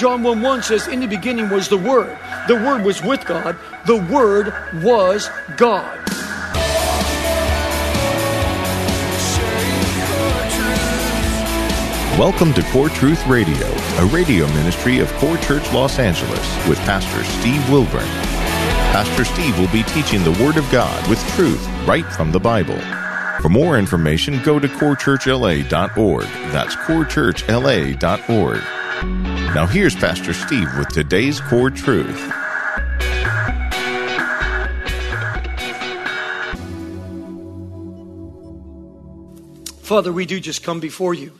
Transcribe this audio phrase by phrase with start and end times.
[0.00, 2.16] John 1 1 says, In the beginning was the Word.
[2.48, 3.54] The Word was with God.
[3.84, 5.94] The Word was God.
[12.18, 13.66] Welcome to Core Truth Radio,
[13.98, 18.08] a radio ministry of Core Church Los Angeles with Pastor Steve Wilburn.
[18.94, 22.80] Pastor Steve will be teaching the Word of God with truth right from the Bible.
[23.42, 26.24] For more information, go to corechurchla.org.
[26.52, 28.79] That's corechurchla.org.
[29.02, 32.20] Now here's Pastor Steve with today's Core Truth.
[39.82, 41.32] Father, we do just come before you.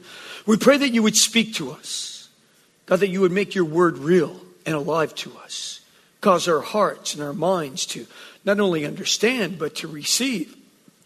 [0.47, 2.29] We pray that you would speak to us.
[2.87, 5.81] God, that you would make your word real and alive to us.
[6.21, 8.07] Cause our hearts and our minds to
[8.45, 10.57] not only understand, but to receive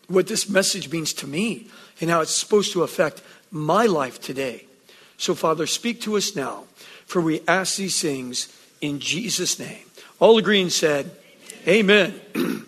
[0.09, 1.67] what this message means to me
[2.01, 4.67] and how it's supposed to affect my life today.
[5.25, 6.65] So, Father, speak to us now,
[7.07, 9.87] for we ask these things in Jesus' name.
[10.21, 11.11] All agree and said,
[11.67, 12.21] Amen.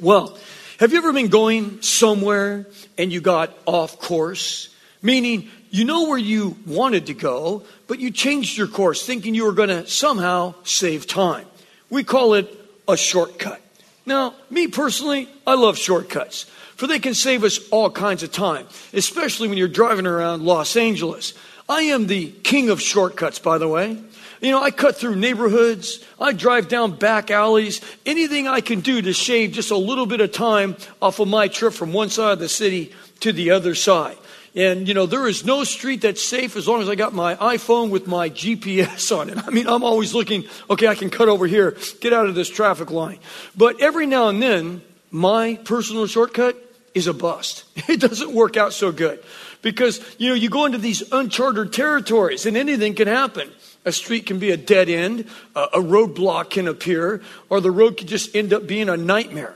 [0.00, 0.36] well,
[0.80, 2.66] have you ever been going somewhere
[2.98, 4.74] and you got off course?
[5.02, 9.44] Meaning, you know where you wanted to go, but you changed your course thinking you
[9.44, 11.46] were going to somehow save time.
[11.90, 12.52] We call it
[12.88, 13.62] a shortcut.
[14.04, 16.42] Now, me personally, I love shortcuts,
[16.74, 20.76] for they can save us all kinds of time, especially when you're driving around Los
[20.76, 21.34] Angeles.
[21.68, 24.02] I am the king of shortcuts, by the way.
[24.40, 29.02] You know, I cut through neighborhoods, I drive down back alleys, anything I can do
[29.02, 32.34] to shave just a little bit of time off of my trip from one side
[32.34, 34.16] of the city to the other side.
[34.54, 37.34] And, you know, there is no street that's safe as long as I got my
[37.34, 39.38] iPhone with my GPS on it.
[39.46, 42.48] I mean, I'm always looking, okay, I can cut over here, get out of this
[42.48, 43.18] traffic line.
[43.56, 46.56] But every now and then, my personal shortcut
[46.98, 47.64] is a bust.
[47.88, 49.22] It doesn't work out so good
[49.62, 53.50] because, you know, you go into these uncharted territories and anything can happen.
[53.84, 58.08] A street can be a dead end, a roadblock can appear, or the road could
[58.08, 59.54] just end up being a nightmare.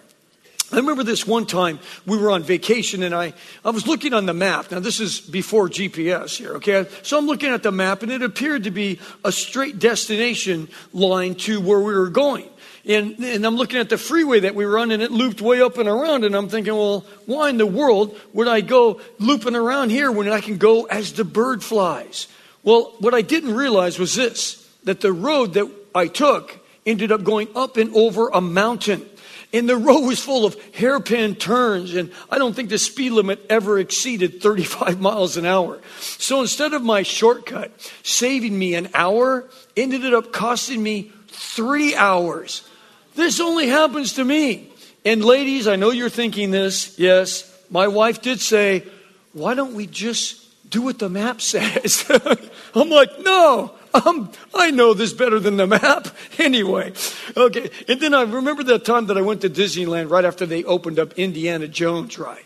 [0.73, 4.25] I remember this one time we were on vacation and I, I was looking on
[4.25, 4.71] the map.
[4.71, 6.87] Now, this is before GPS here, okay?
[7.03, 11.35] So I'm looking at the map and it appeared to be a straight destination line
[11.35, 12.49] to where we were going.
[12.84, 15.78] And, and I'm looking at the freeway that we run, and it looped way up
[15.78, 16.25] and around.
[16.25, 20.28] And I'm thinking, well, why in the world would I go looping around here when
[20.28, 22.26] I can go as the bird flies?
[22.65, 27.22] Well, what I didn't realize was this that the road that I took ended up
[27.22, 29.06] going up and over a mountain.
[29.53, 33.44] And the road was full of hairpin turns, and I don't think the speed limit
[33.49, 35.81] ever exceeded 35 miles an hour.
[36.00, 37.70] So instead of my shortcut
[38.03, 42.69] saving me an hour, ended up costing me three hours.
[43.15, 44.71] This only happens to me.
[45.05, 46.99] And ladies, I know you're thinking this.
[46.99, 48.84] Yes, my wife did say,
[49.33, 50.39] why don't we just
[50.71, 52.05] do what the map says?
[52.75, 53.75] I'm like, no,
[54.55, 56.09] I know this better than the map.
[56.39, 56.93] Anyway,
[57.37, 57.71] okay.
[57.87, 60.99] And then I remember that time that I went to Disneyland right after they opened
[60.99, 62.43] up Indiana Jones ride.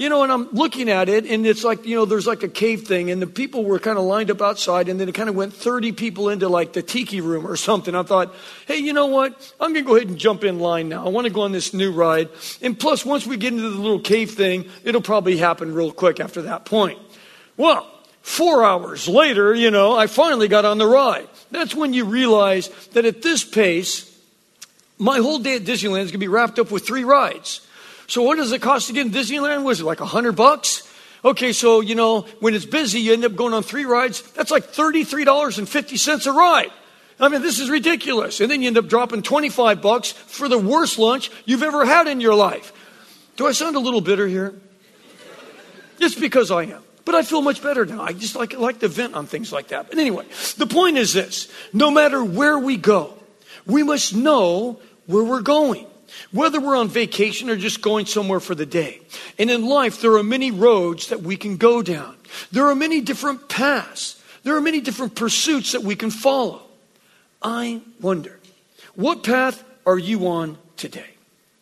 [0.00, 2.48] You know, and I'm looking at it, and it's like, you know, there's like a
[2.48, 5.28] cave thing, and the people were kind of lined up outside, and then it kind
[5.28, 7.94] of went 30 people into like the tiki room or something.
[7.94, 8.34] I thought,
[8.66, 9.32] hey, you know what?
[9.60, 11.04] I'm going to go ahead and jump in line now.
[11.04, 12.30] I want to go on this new ride.
[12.62, 16.18] And plus, once we get into the little cave thing, it'll probably happen real quick
[16.18, 16.98] after that point.
[17.58, 17.86] Well,
[18.22, 21.26] Four hours later, you know, I finally got on the ride.
[21.50, 24.06] That's when you realize that at this pace,
[24.98, 27.66] my whole day at Disneyland is going to be wrapped up with three rides.
[28.10, 29.62] So what does it cost to get in Disneyland?
[29.62, 30.82] Was it like a hundred bucks?
[31.24, 34.22] Okay, so you know, when it's busy, you end up going on three rides.
[34.32, 36.72] That's like $33.50 a ride.
[37.20, 38.40] I mean, this is ridiculous.
[38.40, 42.08] And then you end up dropping 25 bucks for the worst lunch you've ever had
[42.08, 42.72] in your life.
[43.36, 44.54] Do I sound a little bitter here?
[46.00, 46.82] It's because I am.
[47.04, 48.02] But I feel much better now.
[48.02, 49.88] I just like, like to vent on things like that.
[49.88, 50.26] But anyway,
[50.56, 53.14] the point is this no matter where we go,
[53.66, 55.86] we must know where we're going.
[56.32, 59.00] Whether we're on vacation or just going somewhere for the day.
[59.38, 62.16] And in life, there are many roads that we can go down.
[62.52, 64.22] There are many different paths.
[64.42, 66.62] There are many different pursuits that we can follow.
[67.42, 68.38] I wonder,
[68.94, 71.06] what path are you on today?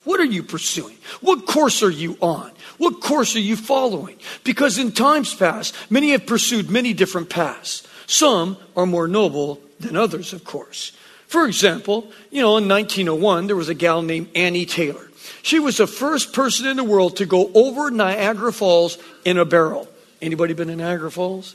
[0.04, 0.96] What are you pursuing?
[1.20, 2.50] What course are you on?
[2.78, 4.18] What course are you following?
[4.42, 7.86] Because in times past, many have pursued many different paths.
[8.06, 10.92] Some are more noble than others, of course.
[11.28, 15.08] For example, you know, in 1901, there was a gal named Annie Taylor.
[15.42, 19.44] She was the first person in the world to go over Niagara Falls in a
[19.44, 19.88] barrel.
[20.20, 21.54] Anybody been in Niagara Falls?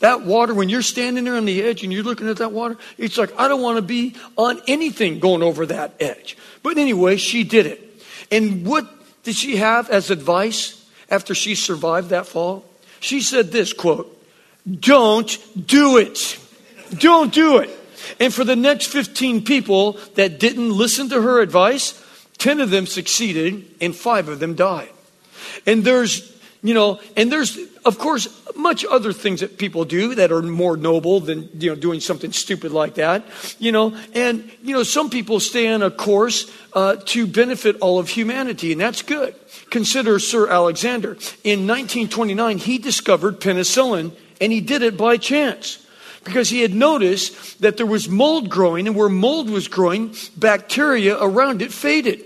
[0.00, 2.76] That water, when you're standing there on the edge and you're looking at that water,
[2.98, 6.36] it's like, I don't want to be on anything going over that edge.
[6.64, 8.04] But anyway, she did it.
[8.32, 8.88] And what
[9.22, 12.64] did she have as advice after she survived that fall?
[12.98, 14.20] She said this quote,
[14.68, 16.38] Don't do it.
[16.98, 17.70] Don't do it.
[18.20, 22.00] And for the next 15 people that didn't listen to her advice,
[22.38, 24.90] 10 of them succeeded and five of them died.
[25.66, 30.32] And there's, you know, and there's, of course, much other things that people do that
[30.32, 33.24] are more noble than, you know, doing something stupid like that,
[33.58, 37.98] you know, and, you know, some people stay on a course uh, to benefit all
[37.98, 39.34] of humanity, and that's good.
[39.70, 41.12] Consider Sir Alexander.
[41.44, 45.78] In 1929, he discovered penicillin, and he did it by chance
[46.24, 51.18] because he had noticed that there was mold growing, and where mold was growing, bacteria
[51.20, 52.24] around it faded.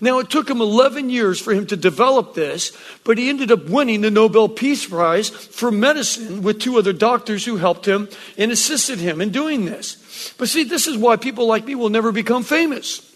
[0.00, 3.64] Now, it took him 11 years for him to develop this, but he ended up
[3.64, 8.52] winning the Nobel Peace Prize for medicine with two other doctors who helped him and
[8.52, 10.34] assisted him in doing this.
[10.36, 13.15] But see, this is why people like me will never become famous.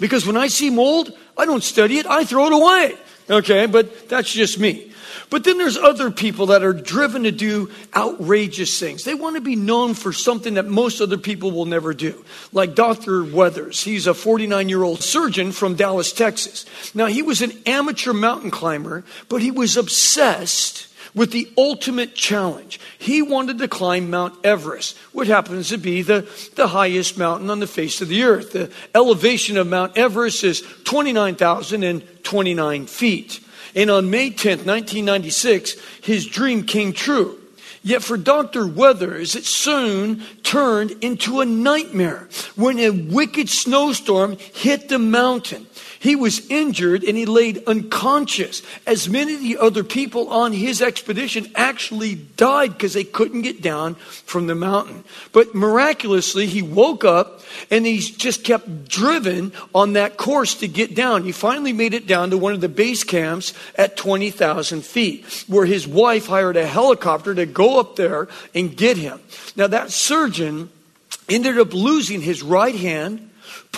[0.00, 2.96] Because when I see mold, I don't study it, I throw it away.
[3.30, 4.92] Okay, but that's just me.
[5.30, 9.04] But then there's other people that are driven to do outrageous things.
[9.04, 12.24] They want to be known for something that most other people will never do.
[12.52, 13.24] Like Dr.
[13.24, 13.82] Weathers.
[13.82, 16.64] He's a 49 year old surgeon from Dallas, Texas.
[16.94, 20.87] Now, he was an amateur mountain climber, but he was obsessed
[21.18, 22.78] with the ultimate challenge.
[22.96, 27.58] He wanted to climb Mount Everest, which happens to be the, the highest mountain on
[27.58, 28.52] the face of the earth.
[28.52, 33.40] The elevation of Mount Everest is 29,029 feet.
[33.74, 37.38] And on May 10th, 1996, his dream came true.
[37.82, 38.66] Yet for Dr.
[38.66, 45.66] Weathers, it soon turned into a nightmare when a wicked snowstorm hit the mountain.
[46.00, 48.62] He was injured and he laid unconscious.
[48.86, 53.60] As many of the other people on his expedition actually died because they couldn't get
[53.62, 55.04] down from the mountain.
[55.32, 57.40] But miraculously, he woke up
[57.70, 61.24] and he just kept driven on that course to get down.
[61.24, 65.66] He finally made it down to one of the base camps at 20,000 feet, where
[65.66, 69.20] his wife hired a helicopter to go up there and get him.
[69.56, 70.70] Now, that surgeon
[71.28, 73.27] ended up losing his right hand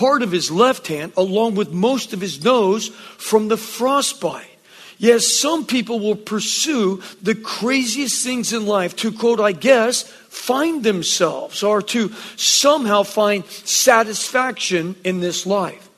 [0.00, 2.88] part of his left hand, along with most of his nose,
[3.18, 4.48] from the frostbite.
[4.96, 10.82] Yes, some people will pursue the craziest things in life to, quote, I guess, find
[10.82, 15.90] themselves or to somehow find satisfaction in this life.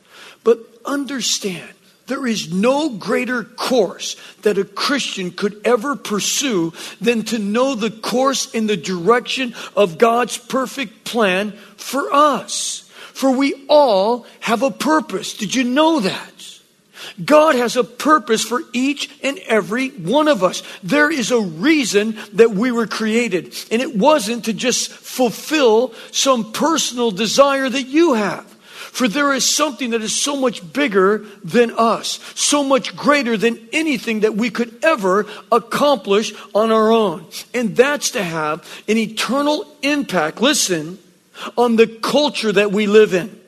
[0.43, 1.71] But understand,
[2.09, 7.93] there is no greater course that a Christian could ever pursue than to know the
[7.93, 12.83] course in the direction of God's perfect plan for us.
[13.15, 15.35] For we all have a purpose.
[15.35, 16.31] Did you know that?
[17.23, 20.63] God has a purpose for each and every one of us.
[20.83, 23.55] There is a reason that we were created.
[23.71, 28.47] And it wasn't to just fulfill some personal desire that you have.
[28.93, 33.69] For there is something that is so much bigger than us, so much greater than
[33.73, 37.25] anything that we could ever accomplish on our own.
[37.55, 40.43] And that's to have an eternal impact.
[40.43, 40.99] Listen,
[41.57, 43.41] on the culture that we live in.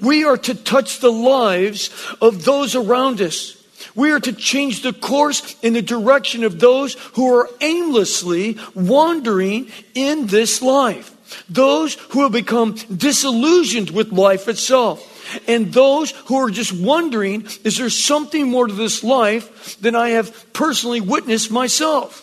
[0.00, 1.90] We are to touch the lives
[2.20, 3.60] of those around us.
[3.94, 9.70] We are to change the course in the direction of those who are aimlessly wandering
[9.94, 11.10] in this life.
[11.48, 15.10] Those who have become disillusioned with life itself.
[15.48, 20.10] And those who are just wondering, is there something more to this life than I
[20.10, 22.20] have personally witnessed myself?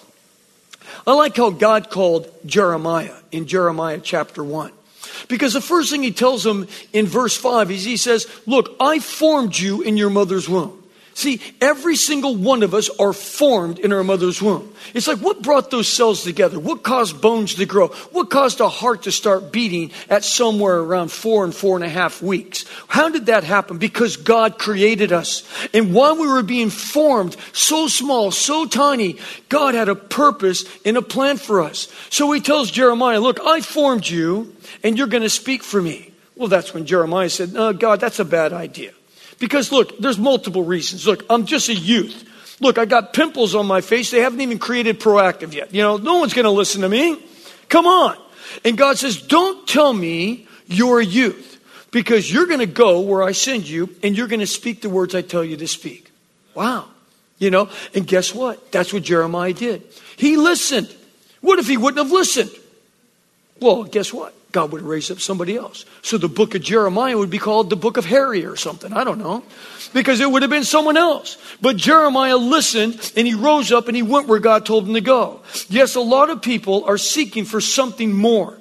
[1.05, 4.72] I like how God called Jeremiah in Jeremiah chapter 1.
[5.28, 9.00] Because the first thing he tells them in verse 5 is he says, Look, I
[9.00, 10.80] formed you in your mother's womb.
[11.13, 14.74] See, every single one of us are formed in our mother's womb.
[14.94, 16.58] It's like what brought those cells together?
[16.58, 17.89] What caused bones to grow?
[18.12, 21.89] What caused a heart to start beating at somewhere around four and four and a
[21.89, 22.65] half weeks?
[22.88, 23.77] How did that happen?
[23.77, 25.44] Because God created us.
[25.74, 30.96] And while we were being formed so small, so tiny, God had a purpose and
[30.96, 31.91] a plan for us.
[32.10, 36.13] So he tells Jeremiah, Look, I formed you and you're going to speak for me.
[36.38, 38.94] Well, that's when Jeremiah said, No, God, that's a bad idea.
[39.41, 41.07] Because look, there's multiple reasons.
[41.07, 42.29] Look, I'm just a youth.
[42.62, 44.12] Look, I got pimples on my face.
[44.12, 45.74] They haven't even created Proactiv yet.
[45.74, 47.17] You know, no one's going to listen to me.
[47.67, 48.17] Come on.
[48.63, 53.24] And God says, Don't tell me you're a youth because you're going to go where
[53.24, 56.12] I send you and you're going to speak the words I tell you to speak.
[56.53, 56.88] Wow.
[57.39, 58.71] You know, and guess what?
[58.71, 59.81] That's what Jeremiah did.
[60.17, 60.95] He listened.
[61.41, 62.51] What if he wouldn't have listened?
[63.60, 64.36] Well, guess what?
[64.51, 65.86] God would raise up somebody else.
[66.01, 68.91] So the book of Jeremiah would be called the book of Harry or something.
[68.93, 69.43] I don't know.
[69.93, 71.38] Because it would have been someone else.
[71.62, 75.01] But Jeremiah listened and he rose up and he went where God told him to
[75.01, 75.41] go.
[75.70, 78.58] Yes, a lot of people are seeking for something more.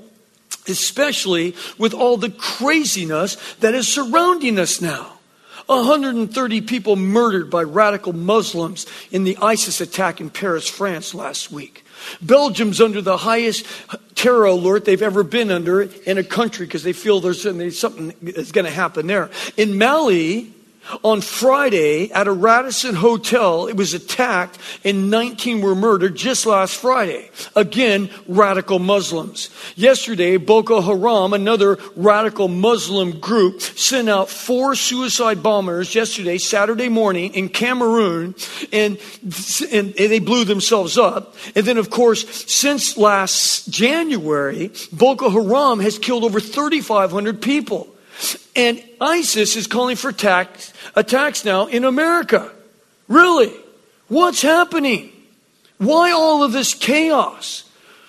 [0.69, 5.19] Especially with all the craziness that is surrounding us now.
[5.67, 11.85] 130 people murdered by radical Muslims in the ISIS attack in Paris, France last week.
[12.23, 13.67] Belgium's under the highest
[14.15, 17.43] terror alert they've ever been under in a country because they feel there's
[17.79, 19.31] something that's going to happen there.
[19.57, 20.53] In Mali,
[21.05, 26.77] on Friday at a Radisson hotel, it was attacked and 19 were murdered just last
[26.77, 27.31] Friday.
[27.55, 29.51] Again, radical Muslims.
[29.77, 37.35] Yesterday, Boko Haram, another radical Muslim group, sent out four suicide bombers yesterday, Saturday morning
[37.35, 38.35] in Cameroon,
[38.73, 38.99] and,
[39.73, 41.35] and they blew themselves up.
[41.55, 47.95] And then, of course, since last January, Boko Haram has killed over 3,500 people.
[48.55, 52.51] And ISIS is calling for attacks, attacks now in America.
[53.09, 53.53] Really?
[54.09, 55.11] What's happening?
[55.79, 57.65] Why all of this chaos?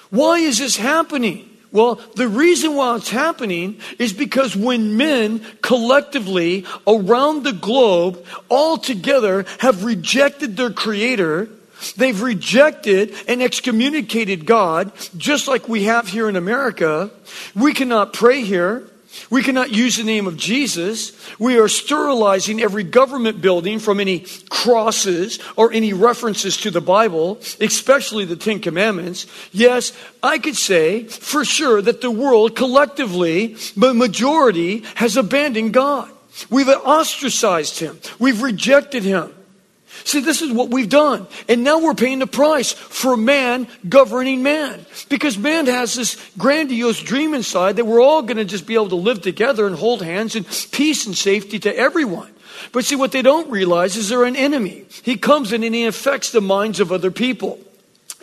[0.09, 1.47] Why is this happening?
[1.71, 8.77] Well, the reason why it's happening is because when men collectively around the globe all
[8.77, 11.47] together have rejected their creator,
[11.95, 17.09] they've rejected and excommunicated God, just like we have here in America.
[17.55, 18.83] We cannot pray here.
[19.29, 21.11] We cannot use the name of Jesus.
[21.39, 27.39] We are sterilizing every government building from any crosses or any references to the Bible,
[27.59, 29.27] especially the Ten Commandments.
[29.51, 36.09] Yes, I could say for sure that the world collectively, the majority, has abandoned God.
[36.49, 37.99] We've ostracized him.
[38.19, 39.33] We've rejected him.
[40.03, 41.27] See, this is what we've done.
[41.47, 44.85] And now we're paying the price for man governing man.
[45.09, 48.89] Because man has this grandiose dream inside that we're all going to just be able
[48.89, 52.31] to live together and hold hands in peace and safety to everyone.
[52.71, 54.85] But see, what they don't realize is they're an enemy.
[55.03, 57.59] He comes in and he affects the minds of other people.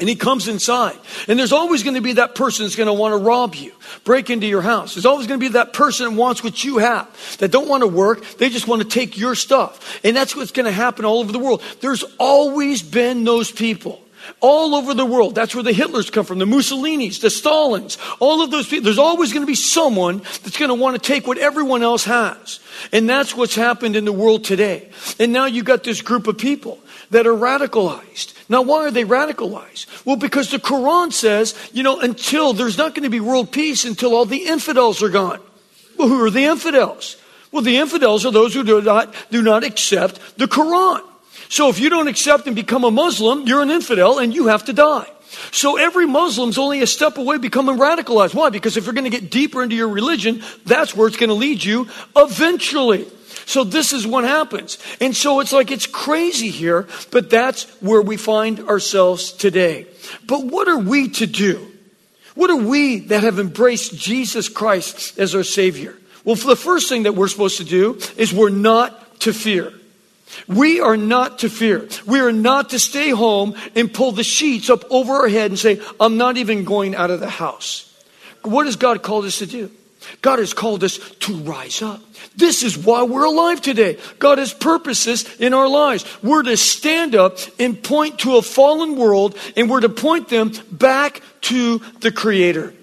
[0.00, 0.96] And he comes inside.
[1.26, 3.72] And there's always going to be that person that's going to want to rob you,
[4.04, 4.94] break into your house.
[4.94, 7.82] There's always going to be that person that wants what you have, that don't want
[7.82, 8.24] to work.
[8.38, 10.00] They just want to take your stuff.
[10.04, 11.62] And that's what's going to happen all over the world.
[11.80, 14.00] There's always been those people.
[14.40, 15.34] All over the world.
[15.34, 18.84] That's where the Hitlers come from, the Mussolinis, the Stalins, all of those people.
[18.84, 22.04] There's always going to be someone that's going to want to take what everyone else
[22.04, 22.60] has.
[22.92, 24.90] And that's what's happened in the world today.
[25.18, 26.78] And now you've got this group of people
[27.10, 28.34] that are radicalized.
[28.48, 29.86] Now, why are they radicalized?
[30.04, 33.84] Well, because the Quran says, you know, until there's not going to be world peace
[33.84, 35.40] until all the infidels are gone.
[35.98, 37.16] Well, who are the infidels?
[37.50, 41.02] Well, the infidels are those who do not, do not accept the Quran.
[41.48, 44.64] So if you don't accept and become a Muslim, you're an infidel and you have
[44.66, 45.10] to die.
[45.50, 48.34] So every Muslim's only a step away becoming radicalized.
[48.34, 48.50] Why?
[48.50, 51.34] Because if you're going to get deeper into your religion, that's where it's going to
[51.34, 53.06] lead you eventually.
[53.46, 54.78] So this is what happens.
[55.00, 59.86] And so it's like it's crazy here, but that's where we find ourselves today.
[60.26, 61.66] But what are we to do?
[62.34, 65.96] What are we that have embraced Jesus Christ as our Savior?
[66.24, 69.72] Well, the first thing that we're supposed to do is we're not to fear.
[70.46, 71.88] We are not to fear.
[72.06, 75.58] We are not to stay home and pull the sheets up over our head and
[75.58, 77.84] say, I'm not even going out of the house.
[78.42, 79.70] What has God called us to do?
[80.22, 82.00] God has called us to rise up.
[82.36, 83.98] This is why we're alive today.
[84.18, 86.04] God has purposes in our lives.
[86.22, 90.52] We're to stand up and point to a fallen world and we're to point them
[90.70, 92.74] back to the Creator.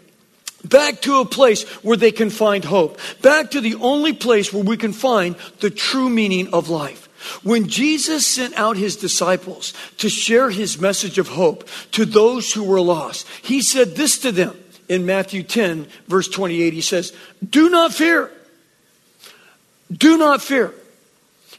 [0.66, 3.00] Back to a place where they can find hope.
[3.22, 7.04] Back to the only place where we can find the true meaning of life.
[7.44, 12.63] When Jesus sent out his disciples to share his message of hope to those who
[12.63, 16.74] were lost, he said this to them in Matthew 10, verse 28.
[16.74, 17.13] He says,
[17.48, 18.32] Do not fear.
[19.91, 20.74] Do not fear.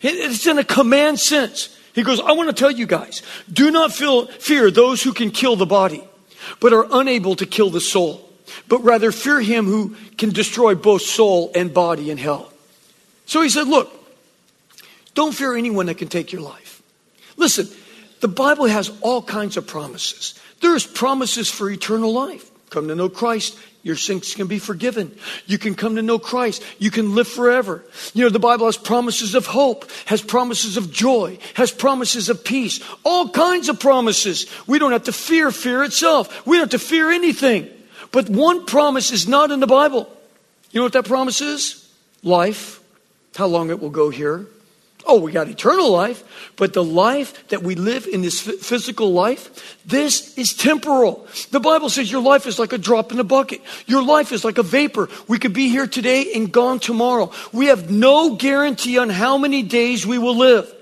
[0.02, 1.76] It's in a command sense.
[1.94, 5.30] He goes, I want to tell you guys, do not feel, fear those who can
[5.30, 6.06] kill the body,
[6.60, 8.30] but are unable to kill the soul,
[8.68, 12.52] but rather fear him who can destroy both soul and body in hell.
[13.24, 13.90] So he said, Look,
[15.16, 16.82] don't fear anyone that can take your life.
[17.36, 17.66] Listen,
[18.20, 20.38] the Bible has all kinds of promises.
[20.60, 22.50] There's promises for eternal life.
[22.70, 25.16] Come to know Christ, your sins can be forgiven.
[25.46, 26.62] You can come to know Christ.
[26.78, 27.84] You can live forever.
[28.12, 32.44] You know, the Bible has promises of hope, has promises of joy, has promises of
[32.44, 34.46] peace, all kinds of promises.
[34.66, 36.46] We don't have to fear fear itself.
[36.46, 37.70] We don't have to fear anything.
[38.12, 40.10] But one promise is not in the Bible.
[40.72, 41.90] You know what that promise is?
[42.22, 42.80] Life,
[43.36, 44.46] how long it will go here,
[45.08, 49.78] Oh, we got eternal life, but the life that we live in this physical life,
[49.86, 51.26] this is temporal.
[51.52, 53.60] The Bible says your life is like a drop in a bucket.
[53.86, 55.08] Your life is like a vapor.
[55.28, 57.30] We could be here today and gone tomorrow.
[57.52, 60.75] We have no guarantee on how many days we will live.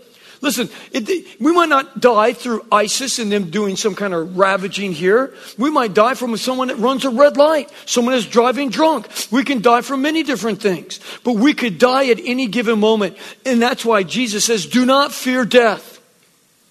[0.44, 4.92] Listen, it, we might not die through ISIS and them doing some kind of ravaging
[4.92, 5.32] here.
[5.56, 9.08] We might die from someone that runs a red light, someone that's driving drunk.
[9.30, 13.16] We can die from many different things, but we could die at any given moment.
[13.46, 15.98] And that's why Jesus says, do not fear death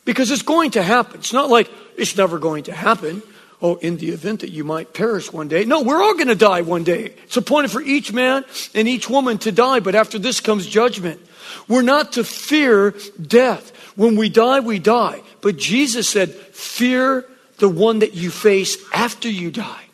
[0.06, 1.18] because it's going to happen.
[1.18, 3.24] It's not like it's never going to happen.
[3.60, 5.66] Oh, in the event that you might perish one day.
[5.66, 7.16] No, we're all going to die one day.
[7.24, 8.44] It's appointed for each man
[8.76, 11.22] and each woman to die, but after this comes judgment.
[11.68, 13.72] We're not to fear death.
[13.96, 15.22] When we die, we die.
[15.42, 17.26] But Jesus said, fear
[17.58, 19.86] the one that you face after you die.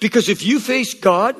[0.00, 1.36] Because if you face God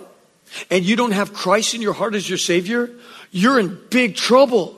[0.71, 2.90] and you don't have Christ in your heart as your Savior,
[3.31, 4.76] you're in big trouble.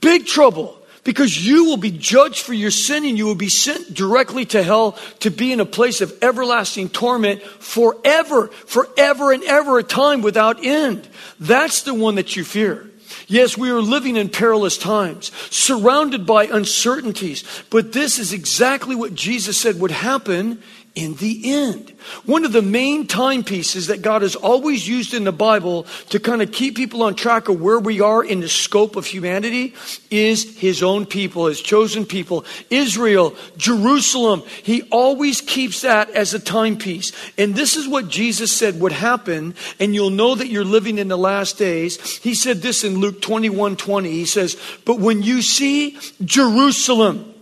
[0.00, 0.76] Big trouble.
[1.02, 4.62] Because you will be judged for your sin and you will be sent directly to
[4.62, 10.20] hell to be in a place of everlasting torment forever, forever and ever, a time
[10.20, 11.08] without end.
[11.38, 12.89] That's the one that you fear.
[13.30, 19.14] Yes, we are living in perilous times, surrounded by uncertainties, but this is exactly what
[19.14, 20.60] Jesus said would happen
[20.94, 21.90] in the end.
[22.26, 26.42] One of the main timepieces that God has always used in the Bible to kind
[26.42, 29.74] of keep people on track of where we are in the scope of humanity
[30.10, 34.42] is His own people, His chosen people, Israel, Jerusalem.
[34.62, 37.12] He always keeps that as a timepiece.
[37.38, 41.06] And this is what Jesus said would happen, and you'll know that you're living in
[41.06, 42.18] the last days.
[42.18, 44.10] He said this in Luke 21 20.
[44.10, 47.34] He says, But when you see Jerusalem,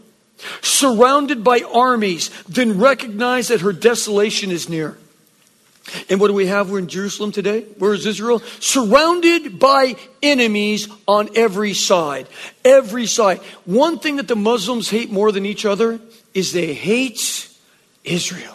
[0.62, 4.97] surrounded by armies, then recognize that her desolation is near.
[6.11, 6.71] And what do we have?
[6.71, 7.62] We're in Jerusalem today.
[7.78, 8.40] Where is Israel?
[8.61, 12.28] Surrounded by enemies on every side.
[12.64, 13.38] Every side.
[13.64, 15.99] One thing that the Muslims hate more than each other
[16.35, 17.49] is they hate
[18.04, 18.54] Israel.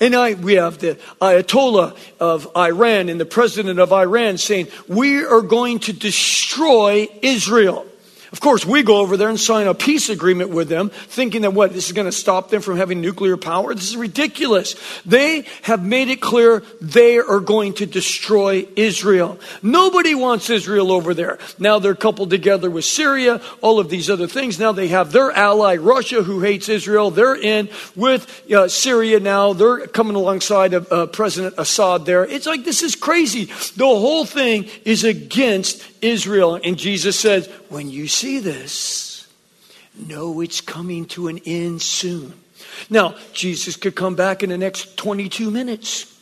[0.00, 5.24] And I, we have the Ayatollah of Iran and the president of Iran saying, we
[5.24, 7.86] are going to destroy Israel.
[8.32, 11.52] Of course, we go over there and sign a peace agreement with them, thinking that
[11.52, 13.74] what, this is going to stop them from having nuclear power?
[13.74, 14.74] This is ridiculous.
[15.06, 19.38] They have made it clear they are going to destroy Israel.
[19.62, 21.38] Nobody wants Israel over there.
[21.58, 24.58] Now they're coupled together with Syria, all of these other things.
[24.58, 27.10] Now they have their ally, Russia, who hates Israel.
[27.10, 29.54] They're in with uh, Syria now.
[29.54, 32.24] They're coming alongside of uh, President Assad there.
[32.24, 33.46] It's like, this is crazy.
[33.76, 36.60] The whole thing is against Israel.
[36.62, 39.26] And Jesus says, when you see this,
[39.94, 42.34] know it's coming to an end soon.
[42.90, 46.14] Now, Jesus could come back in the next 22 minutes.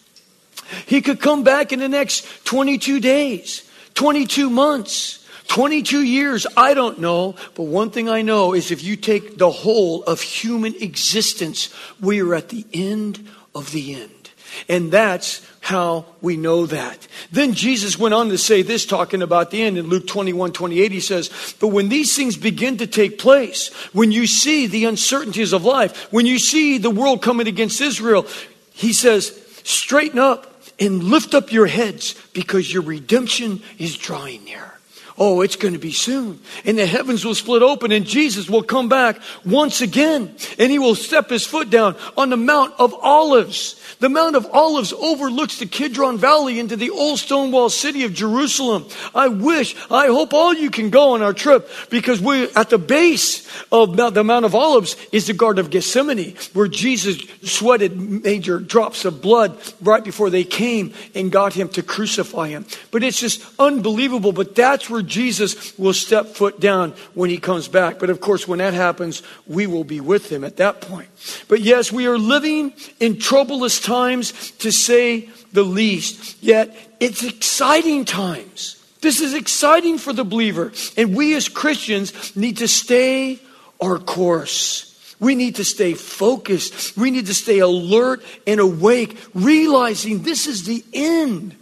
[0.86, 5.22] He could come back in the next 22 days, 22 months.
[5.48, 9.50] 22 years, I don't know, but one thing I know is if you take the
[9.50, 14.30] whole of human existence, we are at the end of the end.
[14.68, 17.08] And that's how we know that.
[17.32, 20.92] Then Jesus went on to say this, talking about the end in Luke 21 28.
[20.92, 25.52] He says, But when these things begin to take place, when you see the uncertainties
[25.52, 28.28] of life, when you see the world coming against Israel,
[28.74, 34.75] he says, Straighten up and lift up your heads because your redemption is drawing near.
[35.18, 36.40] Oh, it's going to be soon.
[36.66, 40.78] And the heavens will split open and Jesus will come back once again and he
[40.78, 43.80] will step his foot down on the Mount of Olives.
[43.98, 48.12] The Mount of Olives overlooks the Kidron Valley into the old stone wall city of
[48.12, 48.86] Jerusalem.
[49.14, 52.78] I wish, I hope all you can go on our trip because we're at the
[52.78, 58.58] base of the Mount of Olives is the Garden of Gethsemane where Jesus sweated major
[58.58, 62.66] drops of blood right before they came and got him to crucify him.
[62.90, 64.32] But it's just unbelievable.
[64.32, 67.98] But that's where Jesus will step foot down when he comes back.
[67.98, 71.08] But of course, when that happens, we will be with him at that point.
[71.48, 76.42] But yes, we are living in troublous times to say the least.
[76.42, 78.82] Yet it's exciting times.
[79.00, 80.72] This is exciting for the believer.
[80.96, 83.40] And we as Christians need to stay
[83.80, 85.14] our course.
[85.18, 86.96] We need to stay focused.
[86.96, 91.56] We need to stay alert and awake, realizing this is the end.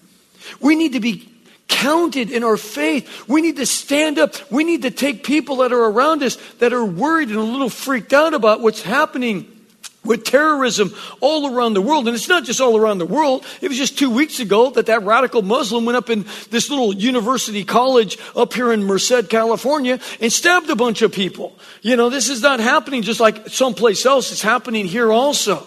[0.61, 1.34] We need to be
[1.69, 3.29] counted in our faith.
[3.29, 4.35] We need to stand up.
[4.51, 7.71] We need to take people that are around us that are worried and a little
[7.71, 9.51] freaked out about what's happening
[10.05, 12.07] with terrorism all around the world.
[12.07, 13.45] And it's not just all around the world.
[13.61, 16.95] It was just two weeks ago that that radical Muslim went up in this little
[16.95, 21.59] university college up here in Merced, California and stabbed a bunch of people.
[21.83, 24.31] You know, this is not happening just like someplace else.
[24.31, 25.67] It's happening here also.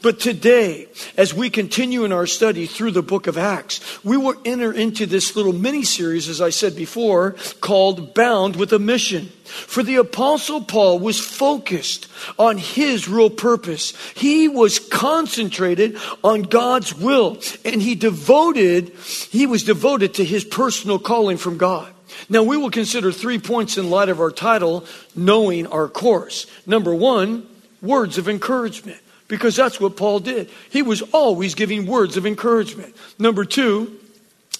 [0.00, 4.36] But today, as we continue in our study through the book of Acts, we will
[4.44, 9.26] enter into this little mini series, as I said before, called Bound with a Mission.
[9.44, 12.06] For the apostle Paul was focused
[12.38, 13.92] on his real purpose.
[14.14, 18.90] He was concentrated on God's will and he devoted,
[19.30, 21.92] he was devoted to his personal calling from God.
[22.28, 24.84] Now we will consider three points in light of our title,
[25.16, 26.46] Knowing Our Course.
[26.66, 27.48] Number one,
[27.80, 30.50] words of encouragement, because that's what Paul did.
[30.70, 32.96] He was always giving words of encouragement.
[33.18, 33.98] Number two,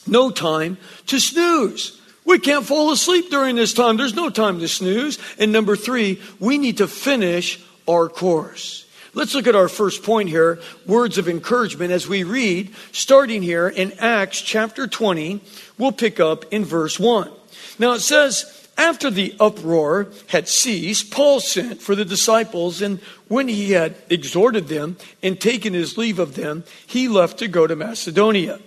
[0.06, 2.00] no time to snooze.
[2.24, 3.96] We can't fall asleep during this time.
[3.96, 5.18] There's no time to snooze.
[5.38, 8.84] And number three, we need to finish our course.
[9.14, 13.66] Let's look at our first point here words of encouragement as we read, starting here
[13.66, 15.40] in Acts chapter 20.
[15.78, 17.30] We'll pick up in verse 1.
[17.78, 23.48] Now it says, after the uproar had ceased, Paul sent for the disciples, and when
[23.48, 27.76] he had exhorted them and taken his leave of them, he left to go to
[27.76, 28.60] Macedonia.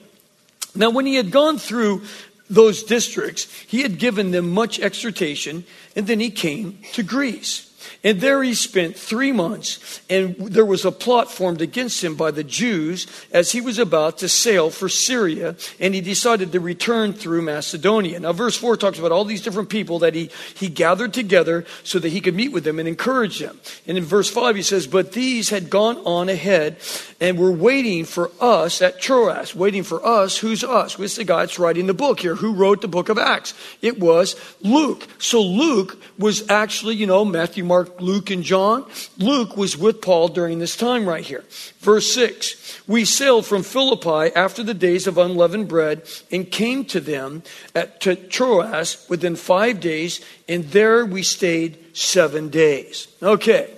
[0.75, 2.03] Now, when he had gone through
[2.49, 5.63] those districts, he had given them much exhortation,
[5.95, 7.70] and then he came to Greece.
[8.03, 12.31] And there he spent three months, and there was a plot formed against him by
[12.31, 17.13] the Jews as he was about to sail for Syria, and he decided to return
[17.13, 18.19] through Macedonia.
[18.19, 21.99] Now, verse 4 talks about all these different people that he, he gathered together so
[21.99, 23.59] that he could meet with them and encourage them.
[23.87, 26.77] And in verse 5, he says, But these had gone on ahead
[27.19, 29.55] and were waiting for us at Troas.
[29.55, 30.37] Waiting for us.
[30.37, 30.95] Who's us?
[30.95, 32.35] Who's the guy that's writing the book here?
[32.35, 33.53] Who wrote the book of Acts?
[33.81, 35.07] It was Luke.
[35.19, 38.85] So Luke was actually, you know, Matthew, Mark, Luke, and John.
[39.17, 41.45] Luke was with Paul during this time right here.
[41.79, 46.03] Verse 6 We sailed from Philippi after the days of unleavened bread
[46.33, 52.49] and came to them at to Troas within five days, and there we stayed seven
[52.49, 53.07] days.
[53.23, 53.73] Okay,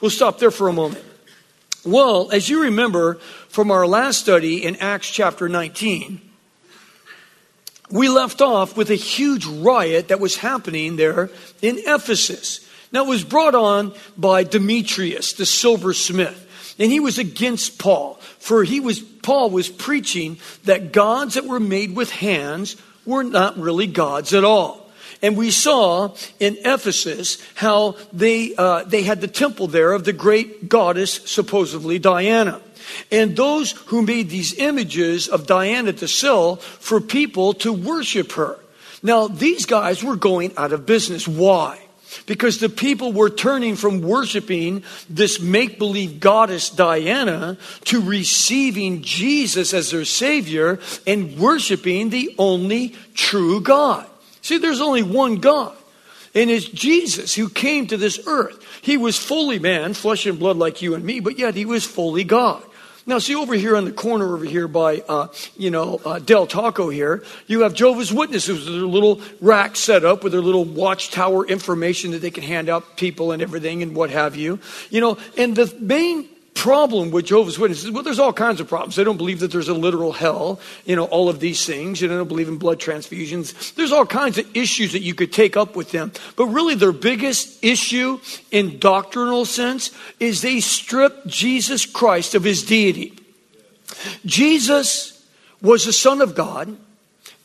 [0.00, 1.04] we'll stop there for a moment.
[1.84, 3.14] Well, as you remember
[3.48, 6.20] from our last study in Acts chapter 19,
[7.92, 11.30] we left off with a huge riot that was happening there
[11.62, 12.65] in Ephesus.
[12.96, 16.74] Now, it was brought on by Demetrius, the silversmith.
[16.78, 21.60] And he was against Paul, for he was, Paul was preaching that gods that were
[21.60, 24.90] made with hands were not really gods at all.
[25.20, 30.14] And we saw in Ephesus how they, uh, they had the temple there of the
[30.14, 32.62] great goddess, supposedly Diana.
[33.12, 38.58] And those who made these images of Diana to sell for people to worship her.
[39.02, 41.28] Now, these guys were going out of business.
[41.28, 41.82] Why?
[42.26, 49.74] Because the people were turning from worshiping this make believe goddess Diana to receiving Jesus
[49.74, 54.06] as their Savior and worshiping the only true God.
[54.42, 55.76] See, there's only one God.
[56.34, 58.62] And it's Jesus who came to this earth.
[58.82, 61.84] He was fully man, flesh and blood like you and me, but yet he was
[61.84, 62.62] fully God.
[63.08, 66.44] Now, see over here on the corner over here by, uh, you know, uh, Del
[66.48, 70.64] Taco here, you have Jehovah's Witnesses with their little rack set up with their little
[70.64, 74.58] watchtower information that they can hand out people and everything and what have you.
[74.90, 78.96] You know, and the main problem with Jehovah's Witnesses, well, there's all kinds of problems.
[78.96, 82.00] They don't believe that there's a literal hell, you know, all of these things.
[82.00, 83.74] You know, they don't believe in blood transfusions.
[83.74, 86.12] There's all kinds of issues that you could take up with them.
[86.34, 88.18] But really, their biggest issue
[88.50, 93.18] in doctrinal sense is they strip Jesus Christ of his deity.
[94.24, 95.24] Jesus
[95.62, 96.76] was the Son of God.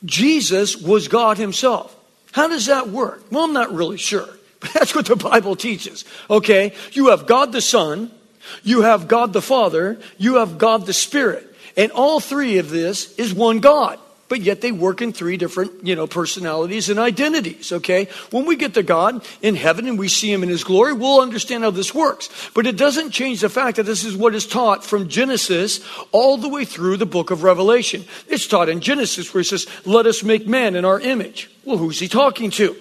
[0.04, 1.94] Jesus was God himself.
[2.32, 3.22] How does that work?
[3.30, 4.28] Well, I'm not really sure.
[4.60, 6.04] But that's what the Bible teaches.
[6.30, 6.72] Okay?
[6.92, 8.10] You have God the Son,
[8.62, 11.48] you have God the Father, you have God the Spirit.
[11.76, 13.98] And all three of this is one God.
[14.28, 18.06] But yet they work in three different, you know, personalities and identities, okay?
[18.30, 21.20] When we get to God in heaven and we see Him in His glory, we'll
[21.20, 22.30] understand how this works.
[22.54, 26.38] But it doesn't change the fact that this is what is taught from Genesis all
[26.38, 28.06] the way through the book of Revelation.
[28.26, 31.50] It's taught in Genesis where it says, let us make man in our image.
[31.66, 32.74] Well, who's He talking to?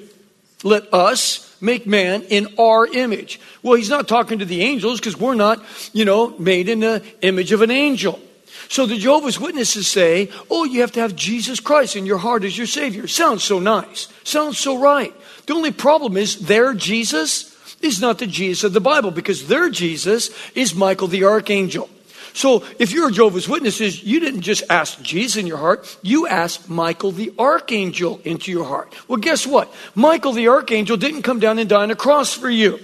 [0.64, 3.40] Let us make man in our image.
[3.64, 7.04] Well, he's not talking to the angels because we're not, you know, made in the
[7.22, 8.20] image of an angel.
[8.68, 12.44] So the Jehovah's Witnesses say, oh, you have to have Jesus Christ in your heart
[12.44, 13.08] as your Savior.
[13.08, 14.08] Sounds so nice.
[14.24, 15.14] Sounds so right.
[15.46, 19.70] The only problem is their Jesus is not the Jesus of the Bible because their
[19.70, 21.90] Jesus is Michael the Archangel.
[22.34, 26.70] So if you're Jehovah's Witnesses, you didn't just ask Jesus in your heart, you asked
[26.70, 28.94] Michael the Archangel into your heart.
[29.08, 29.74] Well, guess what?
[29.96, 32.80] Michael the Archangel didn't come down and die on a cross for you.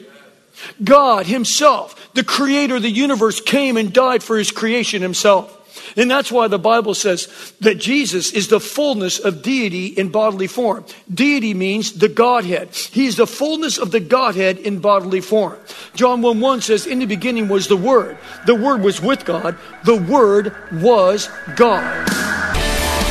[0.83, 5.53] God Himself, the Creator of the universe, came and died for His creation Himself.
[5.95, 7.27] And that's why the Bible says
[7.61, 10.85] that Jesus is the fullness of deity in bodily form.
[11.13, 12.73] Deity means the Godhead.
[12.75, 15.57] He is the fullness of the Godhead in bodily form.
[15.95, 18.17] John 1 1 says, In the beginning was the Word.
[18.45, 19.57] The Word was with God.
[19.83, 22.07] The Word was God.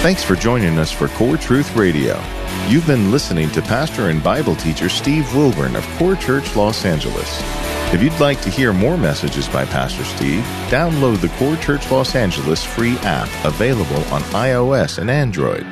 [0.03, 2.23] Thanks for joining us for Core Truth Radio.
[2.69, 7.76] You've been listening to pastor and Bible teacher Steve Wilburn of Core Church Los Angeles.
[7.93, 12.17] If you'd like to hear more messages by Pastor Steve, download the Core Church Los
[12.17, 15.65] Angeles free app available on iOS and Android.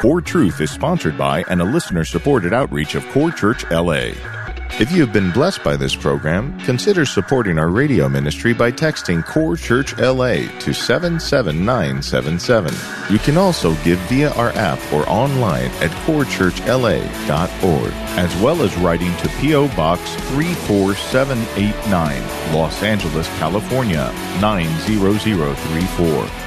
[0.00, 4.12] Core Truth is sponsored by and a listener supported outreach of Core Church LA.
[4.80, 9.26] If you have been blessed by this program, consider supporting our radio ministry by texting
[9.26, 12.72] Core Church LA to 77977.
[13.12, 19.12] You can also give via our app or online at corechurchla.org, as well as writing
[19.16, 19.66] to P.O.
[19.74, 26.37] Box 34789, Los Angeles, California 90034.